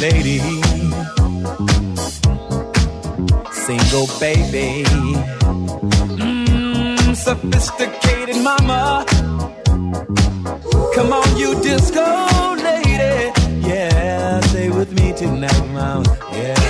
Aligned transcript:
lady, 0.00 0.38
single 3.52 4.06
baby, 4.18 4.84
mm, 6.16 7.14
sophisticated 7.14 8.36
mama. 8.42 9.04
Come 10.94 11.12
on, 11.12 11.36
you 11.36 11.54
disco 11.60 12.54
lady, 12.56 13.30
yeah, 13.68 14.40
stay 14.40 14.70
with 14.70 14.90
me 14.92 15.12
tonight, 15.12 15.66
mama, 15.74 16.04
yeah. 16.32 16.69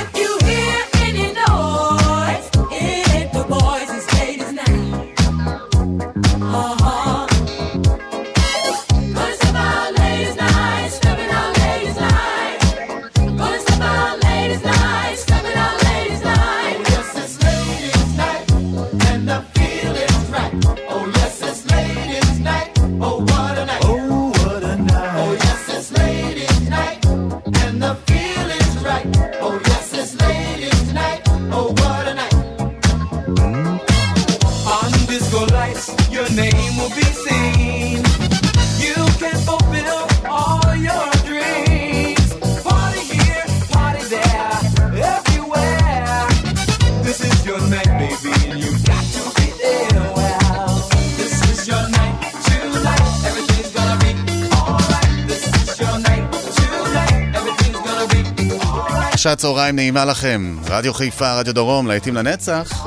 שעת 59.30 59.38
צהריים 59.38 59.76
נעימה 59.76 60.04
לכם. 60.04 60.56
רדיו 60.68 60.94
חיפה, 60.94 61.32
רדיו 61.38 61.54
דרום, 61.54 61.86
להיטים 61.86 62.14
לנצח. 62.14 62.86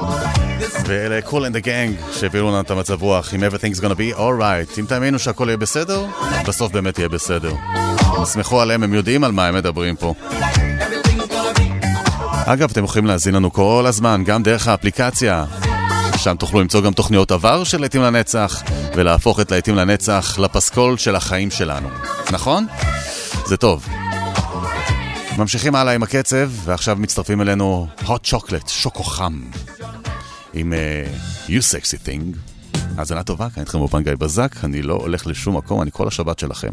ואלה 0.85 1.21
קול 1.21 1.45
אנד 1.45 1.55
הגנג 1.55 1.95
שהביאו 2.11 2.47
לנו 2.47 2.59
את 2.59 2.71
המצב 2.71 3.01
רוח 3.01 3.33
עם 3.33 3.43
Everything's 3.43 3.79
gonna 3.79 4.15
be 4.15 4.17
alright. 4.17 4.79
אם 4.79 4.85
תאמינו 4.85 5.19
שהכל 5.19 5.45
יהיה 5.47 5.57
בסדר, 5.57 6.05
בסוף 6.47 6.71
באמת 6.71 6.99
יהיה 6.99 7.09
בסדר. 7.09 7.53
סמכו 8.23 8.61
עליהם, 8.61 8.83
הם 8.83 8.93
יודעים 8.93 9.23
על 9.23 9.31
מה 9.31 9.47
הם 9.47 9.55
מדברים 9.55 9.95
פה. 9.95 10.13
אגב, 12.45 12.69
אתם 12.71 12.83
יכולים 12.83 13.05
להזין 13.05 13.35
לנו 13.35 13.53
כל 13.53 13.85
הזמן, 13.87 14.23
גם 14.25 14.43
דרך 14.43 14.67
האפליקציה. 14.67 15.45
שם 16.17 16.35
תוכלו 16.35 16.61
למצוא 16.61 16.81
גם 16.81 16.93
תוכניות 16.93 17.31
עבר 17.31 17.63
של 17.63 17.79
להיטים 17.79 18.01
לנצח, 18.01 18.63
ולהפוך 18.95 19.39
את 19.39 19.51
להיטים 19.51 19.75
לנצח 19.75 20.39
לפסקול 20.39 20.97
של 20.97 21.15
החיים 21.15 21.51
שלנו. 21.51 21.89
נכון? 22.31 22.67
זה 23.45 23.57
טוב. 23.57 23.85
ממשיכים 25.37 25.75
הלאה 25.75 25.93
עם 25.93 26.03
הקצב, 26.03 26.51
ועכשיו 26.65 26.95
מצטרפים 26.99 27.41
אלינו 27.41 27.87
hot 27.99 28.33
chocolate, 28.33 28.69
שוקו 28.69 29.03
חם, 29.03 29.41
עם 30.53 30.73
uh, 30.73 31.49
you 31.49 31.51
sexy 31.51 32.07
thing. 32.07 32.37
האזנה 32.97 33.23
טובה, 33.23 33.49
כאן 33.49 33.61
איתכם 33.61 33.79
באופן 33.79 34.03
גיא 34.03 34.15
בזק, 34.15 34.55
אני 34.63 34.81
לא 34.81 34.93
הולך 34.93 35.27
לשום 35.27 35.57
מקום, 35.57 35.81
אני 35.81 35.91
כל 35.93 36.07
השבת 36.07 36.39
שלכם. 36.39 36.71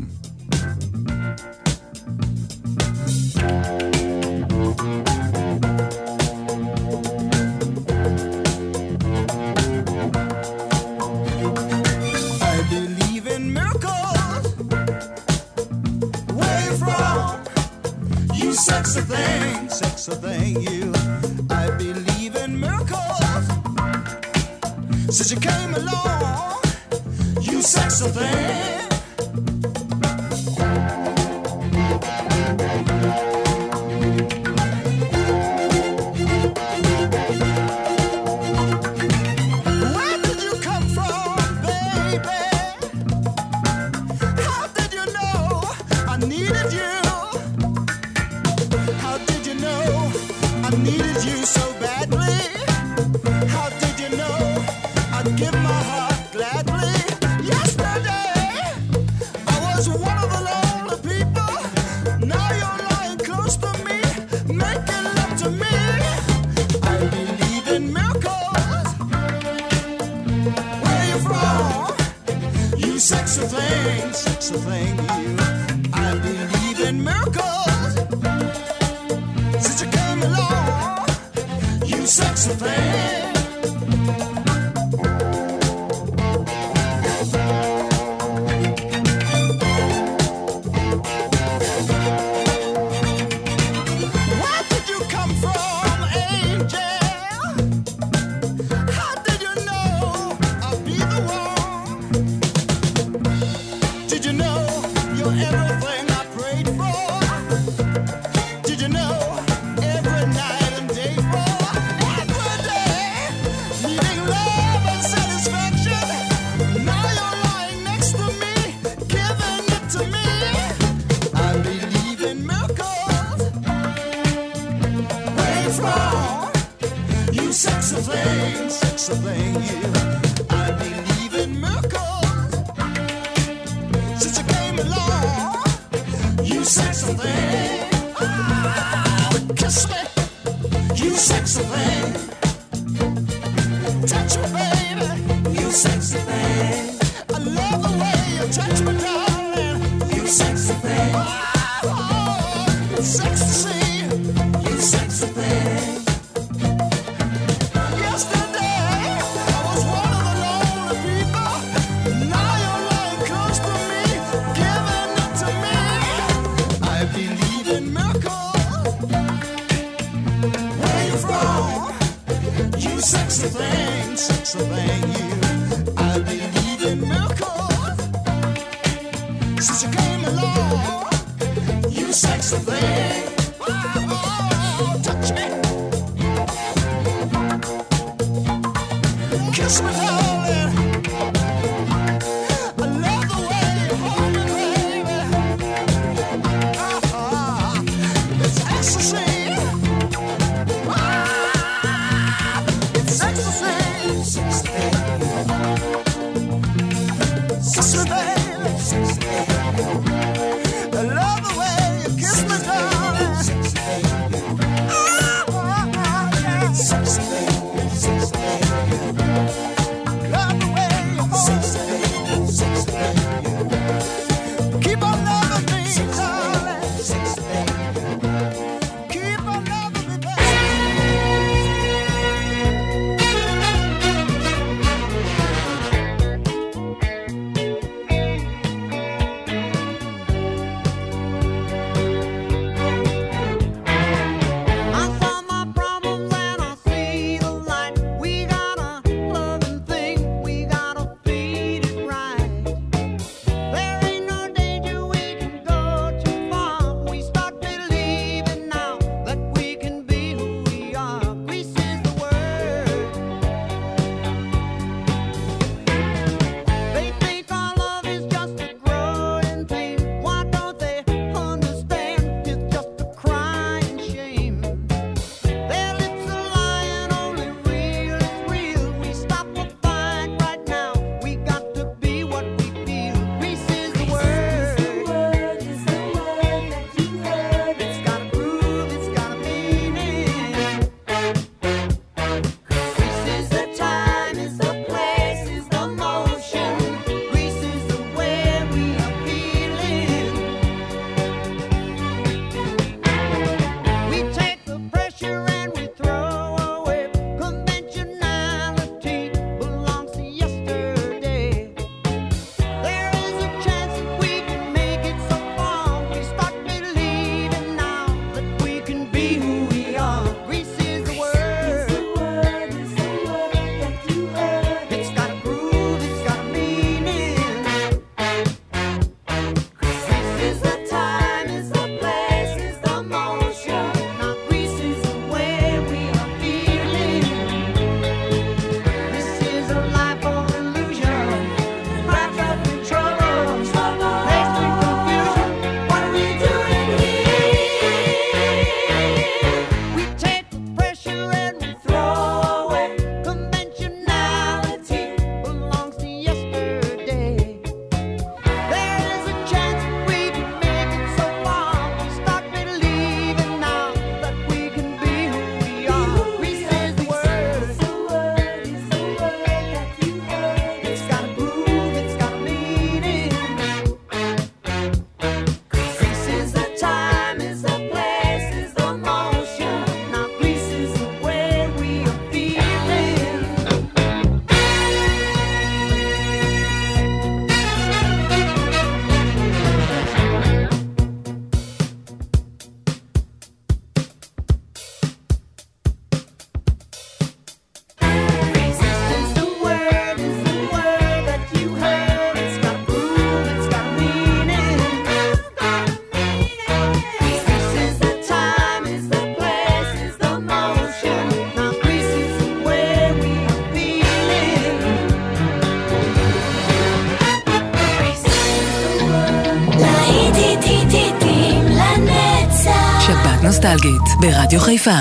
נוסטלגית, 423.72 424.02
ברדיו 424.20 424.60
חיפה 424.60 425.00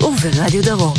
וברדיו 0.00 0.62
דרום. 0.62 0.94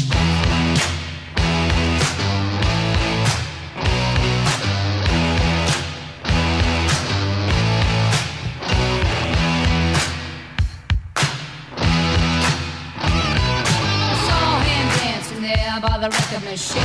by 16.12 16.20
the 16.32 16.40
machine. 16.50 16.84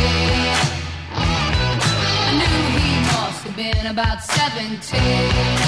I 2.26 2.32
knew 2.38 2.58
he 2.76 2.90
must 3.12 3.40
have 3.46 3.56
been 3.56 3.86
about 3.86 4.18
17. 4.22 5.61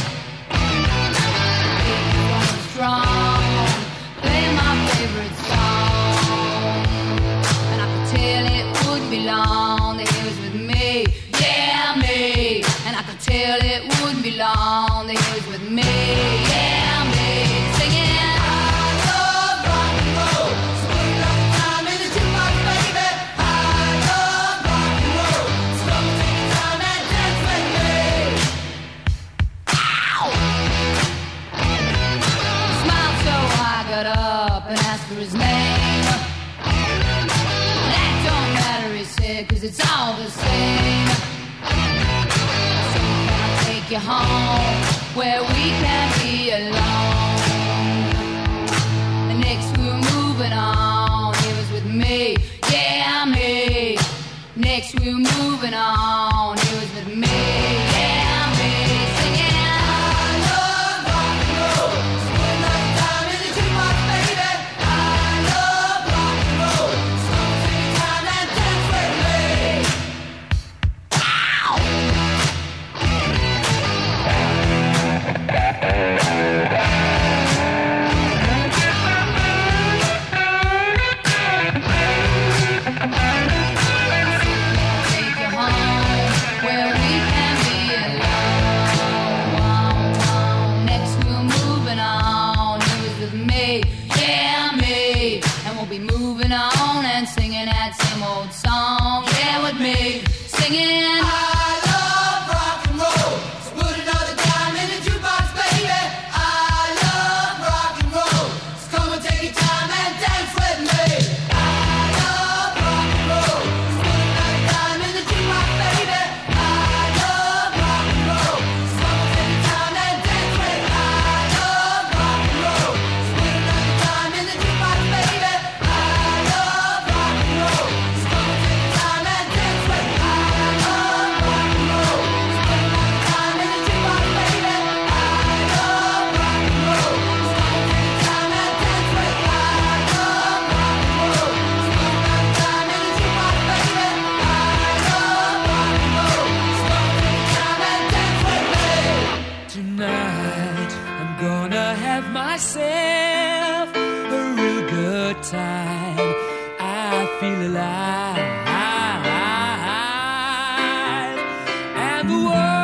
world. 162.45 162.84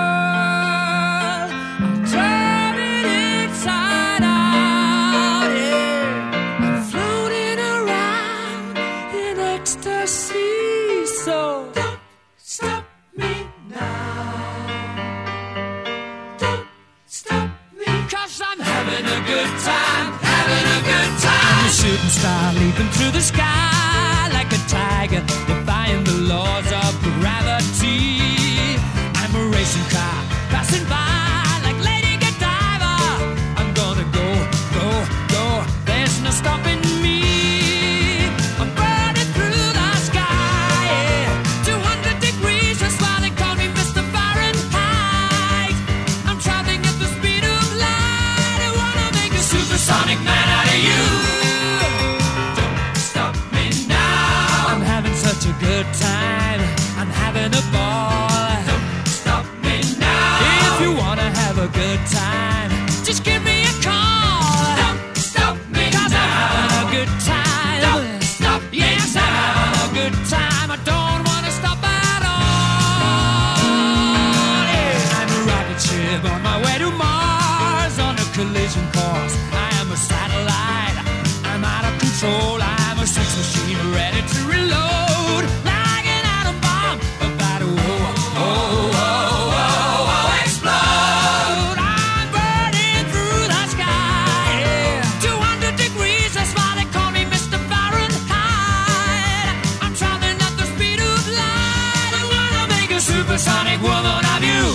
like 103.81 104.05
woman 104.05 104.25
of 104.25 104.43
you. 104.43 104.75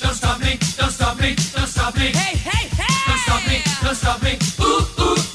Don't 0.00 0.14
stop 0.14 0.40
me, 0.40 0.58
don't 0.76 0.90
stop 0.90 1.20
me, 1.20 1.34
don't 1.54 1.66
stop 1.66 1.94
me. 1.96 2.06
Hey, 2.06 2.36
hey, 2.36 2.68
hey! 2.68 2.94
Don't 3.06 3.18
stop 3.18 3.46
me, 3.48 3.62
don't 3.82 3.94
stop 3.94 4.22
me. 4.22 4.38
Ooh, 4.60 5.02
ooh. 5.02 5.25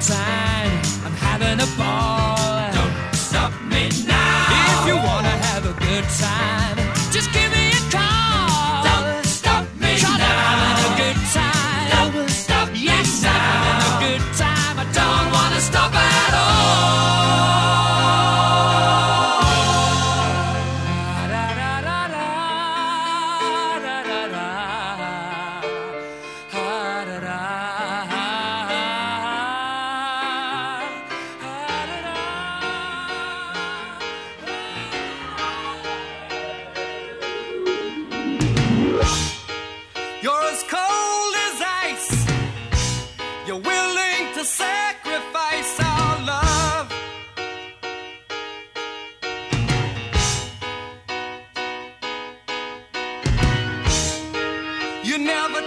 time. 0.00 0.80
I'm 1.04 1.12
having 1.12 1.60
a 1.60 1.76
ball. 1.76 2.19
You 55.10 55.18
never 55.18 55.60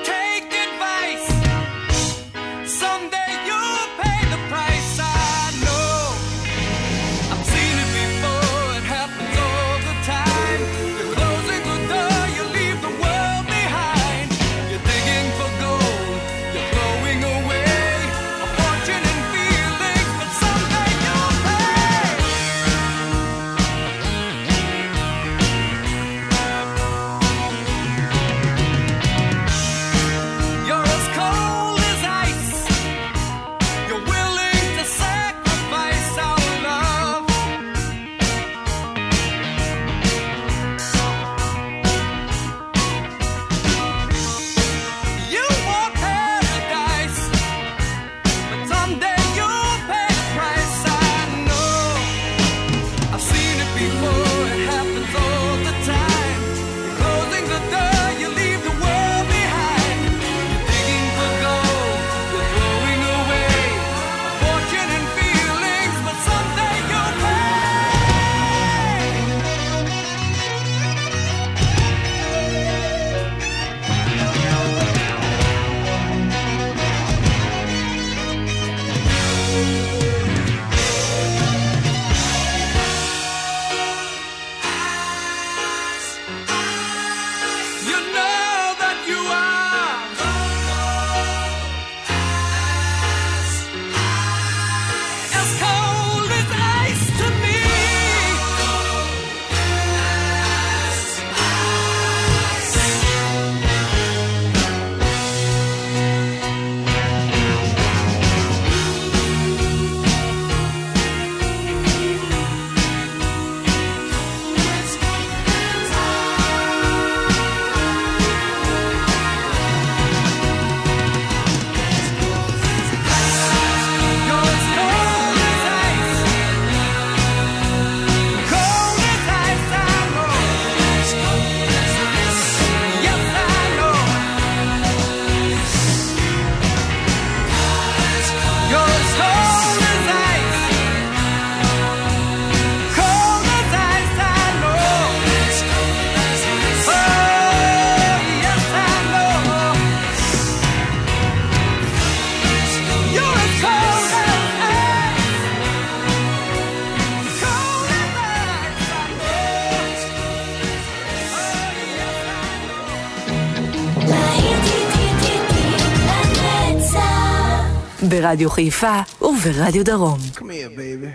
ברדיו 168.34 168.50
חיפה 168.50 169.00
וברדיו 169.22 169.84
דרום. 169.84 170.19
Come 170.36 170.50
here, 170.50 170.69
baby. 170.76 171.10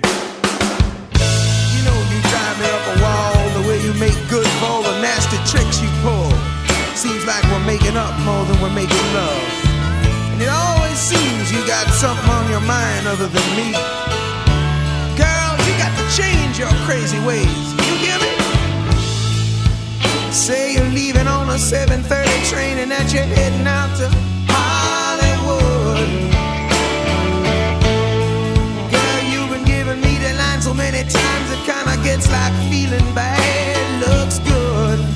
You 1.75 1.81
know 1.87 1.99
you 2.13 2.21
drive 2.31 2.57
me 2.63 2.69
up 2.77 2.85
a 2.93 2.97
wall, 3.03 3.39
the 3.59 3.65
way 3.69 3.79
you 3.87 3.93
make 4.07 4.19
good 4.35 4.49
for 4.59 4.67
all 4.71 4.83
the 4.91 4.97
nasty 5.03 5.39
tricks 5.51 5.77
you 5.85 5.91
pull. 6.05 6.31
Seems 6.95 7.25
like 7.31 7.43
we're 7.51 7.67
making 7.75 7.97
up 8.05 8.15
more 8.29 8.45
than 8.49 8.57
we're 8.63 8.77
making 8.83 9.07
love. 9.19 9.45
And 10.33 10.39
it 10.47 10.51
always 10.63 10.99
seems 11.11 11.45
you 11.55 11.61
got 11.67 11.87
something 12.03 12.31
on 12.39 12.45
your 12.55 12.65
mind 12.77 13.03
other 13.13 13.29
than 13.37 13.49
me. 13.59 13.69
Girl, 15.23 15.53
you 15.67 15.75
got 15.85 15.93
to 16.01 16.05
change 16.21 16.55
your 16.63 16.75
crazy 16.87 17.21
ways. 17.29 17.61
You 17.89 17.95
hear 18.05 18.19
me? 18.25 18.33
Say 20.47 20.63
you're 20.75 20.95
leaving 21.01 21.27
on 21.27 21.45
a 21.57 21.59
7.30 21.59 22.51
train 22.51 22.75
and 22.83 22.91
that 22.95 23.07
you're 23.13 23.31
heading 23.39 23.67
out 23.67 23.91
to... 23.99 24.28
many 30.79 31.03
times 31.11 31.51
it 31.51 31.59
kinda 31.67 31.97
gets 32.05 32.31
like 32.31 32.55
feeling 32.71 33.13
bad. 33.13 34.09
Looks 34.09 34.39
good. 34.39 35.08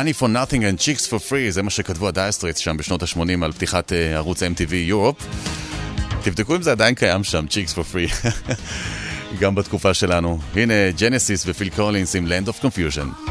Money 0.00 0.12
for 0.12 0.28
Nothing 0.28 0.62
and 0.64 0.78
Chicks 0.78 1.06
for 1.06 1.30
Free, 1.30 1.50
זה 1.50 1.62
מה 1.62 1.70
שכתבו 1.70 2.08
הדייר 2.08 2.29
סטרייטס 2.29 2.58
שם 2.58 2.76
בשנות 2.76 3.02
ה-80 3.02 3.44
על 3.44 3.52
פתיחת 3.52 3.92
אה, 3.92 3.94
ערוץ 4.14 4.42
MTV 4.42 4.74
Europe. 4.74 5.16
תבדקו 6.22 6.56
אם 6.56 6.62
זה 6.62 6.72
עדיין 6.72 6.94
קיים 6.94 7.24
שם, 7.24 7.44
Chicks 7.48 7.72
for 7.74 7.94
Free, 7.94 8.26
גם 9.40 9.54
בתקופה 9.54 9.94
שלנו. 9.94 10.38
הנה, 10.54 10.74
ג'נסיס 10.98 11.44
ופיל 11.46 11.70
קולינס 11.76 12.16
עם 12.16 12.26
Land 12.26 12.48
of 12.48 12.64
Confusion. 12.64 13.30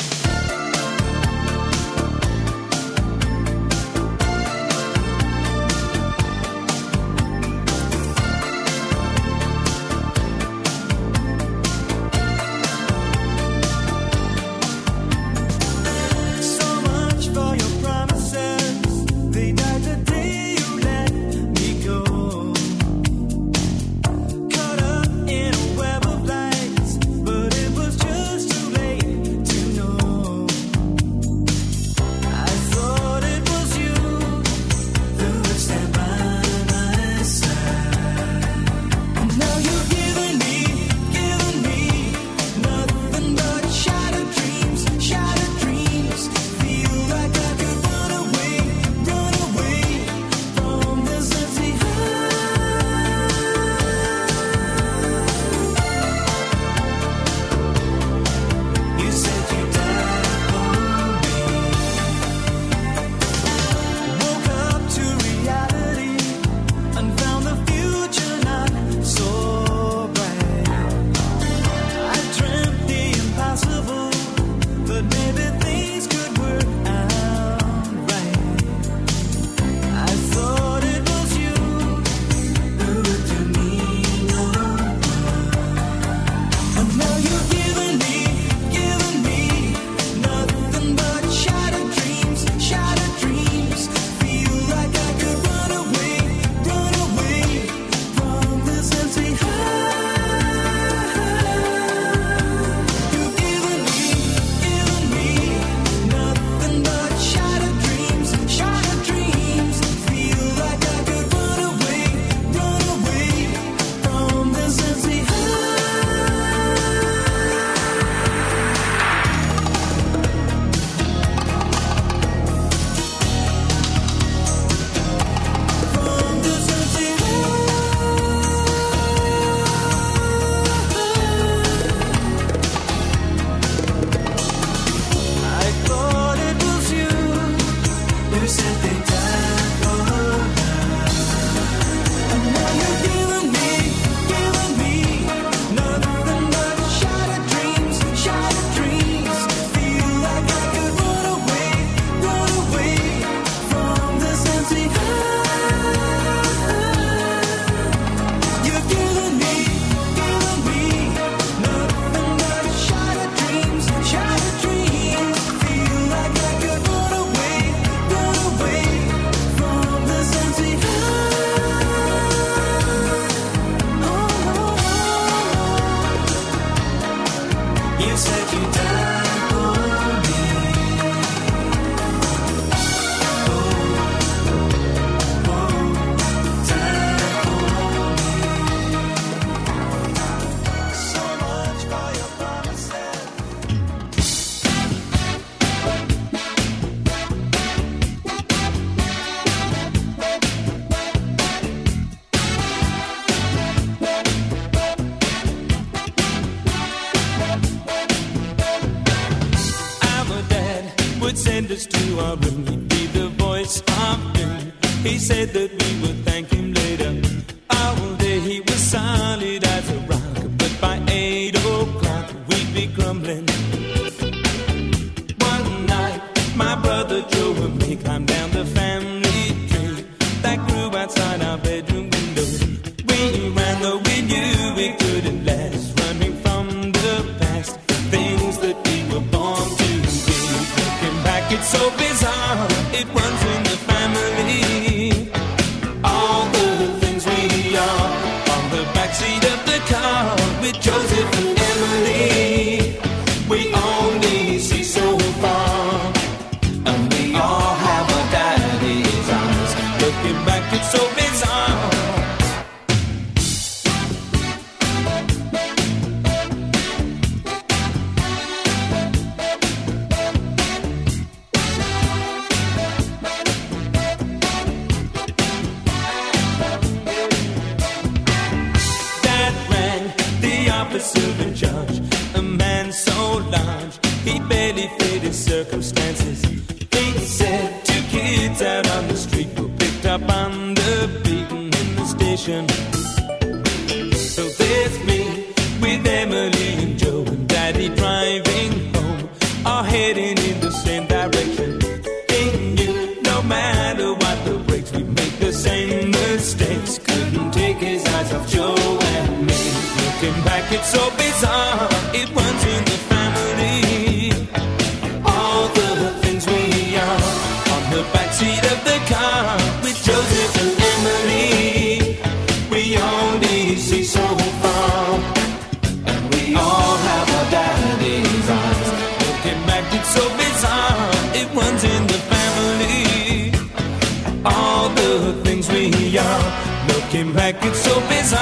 hope 338.01 338.11
is. 338.11 338.33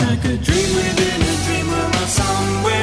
Like 0.00 0.24
a 0.24 0.36
dream 0.36 0.70
within 0.76 1.20
a 1.22 1.34
dream 1.44 1.68
of 1.72 2.02
a 2.02 2.06
somewhere. 2.06 2.73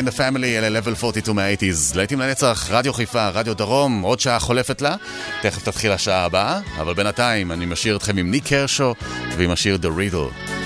in 0.00 0.12
the 0.12 0.16
Family, 0.16 0.44
אלה 0.44 0.80
level 0.80 1.04
42 1.04 1.36
מה-80's. 1.36 1.96
להיטים 1.96 2.20
לנצח, 2.20 2.68
רדיו 2.70 2.92
חיפה, 2.92 3.28
רדיו 3.28 3.54
דרום, 3.54 4.02
עוד 4.02 4.20
שעה 4.20 4.38
חולפת 4.38 4.82
לה, 4.82 4.96
תכף 5.42 5.62
תתחיל 5.62 5.92
השעה 5.92 6.24
הבאה, 6.24 6.60
אבל 6.80 6.94
בינתיים 6.94 7.52
אני 7.52 7.66
משאיר 7.66 7.96
אתכם 7.96 8.16
עם 8.16 8.30
ניק 8.30 8.52
הרשו 8.52 8.94
ועם 9.36 9.50
השיר 9.50 9.78
The 9.82 9.86
Riddle. 9.86 10.59